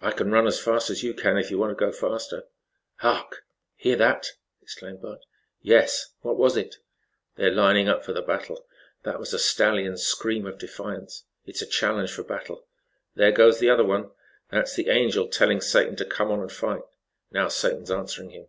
"I 0.00 0.10
can 0.10 0.32
run 0.32 0.48
as 0.48 0.58
fast 0.58 0.90
as 0.90 1.04
you 1.04 1.14
can 1.14 1.36
if 1.38 1.48
you 1.48 1.56
want 1.56 1.70
to 1.70 1.76
go 1.78 1.92
faster." 1.92 2.48
"Hark! 2.96 3.44
Hear 3.76 3.94
that?" 3.94 4.32
exclaimed 4.60 5.00
Bud. 5.00 5.18
"Yes, 5.60 6.14
what 6.22 6.36
was 6.36 6.56
it?" 6.56 6.78
"They're 7.36 7.52
lining 7.52 7.88
up 7.88 8.04
for 8.04 8.12
the 8.12 8.22
battle. 8.22 8.66
That 9.04 9.20
was 9.20 9.32
a 9.32 9.38
stallion's 9.38 10.02
scream 10.02 10.46
of 10.46 10.58
defiance. 10.58 11.22
It 11.46 11.54
is 11.54 11.62
a 11.62 11.66
challenge 11.66 12.10
for 12.10 12.24
battle. 12.24 12.66
There 13.14 13.30
goes 13.30 13.60
the 13.60 13.70
other 13.70 13.84
one. 13.84 14.10
That's 14.50 14.74
the 14.74 14.88
Angel 14.88 15.28
telling 15.28 15.60
Satan 15.60 15.94
to 15.94 16.04
come 16.04 16.32
on 16.32 16.40
and 16.40 16.50
fight. 16.50 16.82
Now 17.30 17.46
Satan's 17.46 17.92
answering 17.92 18.30
him." 18.30 18.48